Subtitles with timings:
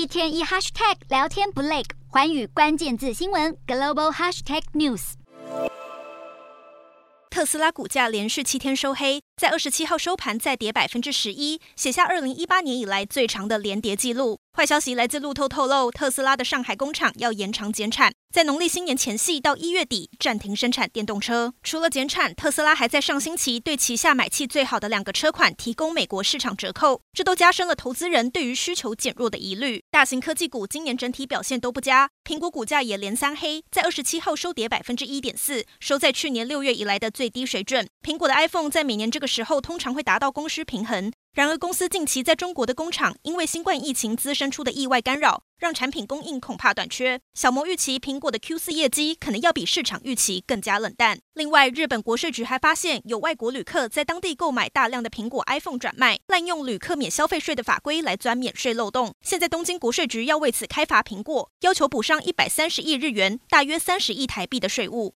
[0.00, 5.12] 一天一 hashtag 聊天不累，环宇关键字新闻 global hashtag news。
[7.28, 14.38] 特斯拉股价连续七天收黑，在二十七号收盘再跌百分之十一，写下二零一八年以来最长的连跌记录。
[14.52, 21.54] 坏消息来自路透透露，特斯拉的上海工厂要延长减产，在农历新年前夕到一月底暂停生产电动车。
[21.62, 29.82] 除了减产，特斯拉还在上星期对旗下买气最好的两个车款提供美国市场折扣，这都加深了投资人对于需求减弱的疑虑。
[29.90, 37.88] 大型科技股今年整体表现都不佳，苹果股价也连三黑，在二十七号收跌百分之一点四，收在去年六月以来的最低水准。
[38.02, 41.12] 苹果的 iPhone 在每年这个时候通常会达到供需平衡。
[41.32, 47.20] 然而，公司近期在中国的工厂因为新冠疫情滋生出的意外干扰，让产品供应恐怕短缺。
[47.34, 51.20] 小摩预期苹果的 Q 四业绩可能要比市场预期更加冷淡。
[51.34, 59.14] 另外，日本国税局还发现有外国旅客在当地购买大量的苹果 iPhone 转卖，滥用旅客免消费税的法规来钻免税漏洞。
[59.22, 65.08] 现在，东京国税局要为此开罚苹果，要求补上一百三十亿日元（大约三十亿台币）的税务。